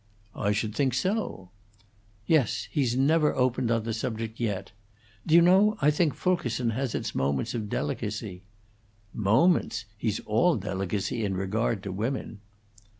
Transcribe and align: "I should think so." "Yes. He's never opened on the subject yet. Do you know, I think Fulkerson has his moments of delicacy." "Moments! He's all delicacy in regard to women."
"I 0.35 0.51
should 0.51 0.73
think 0.73 0.95
so." 0.95 1.51
"Yes. 2.25 2.67
He's 2.71 2.97
never 2.97 3.35
opened 3.35 3.69
on 3.69 3.83
the 3.83 3.93
subject 3.93 4.39
yet. 4.39 4.71
Do 5.27 5.35
you 5.35 5.43
know, 5.43 5.77
I 5.79 5.91
think 5.91 6.15
Fulkerson 6.15 6.71
has 6.71 6.93
his 6.93 7.13
moments 7.13 7.53
of 7.53 7.69
delicacy." 7.69 8.41
"Moments! 9.13 9.85
He's 9.99 10.19
all 10.21 10.55
delicacy 10.55 11.23
in 11.23 11.35
regard 11.37 11.83
to 11.83 11.91
women." 11.91 12.39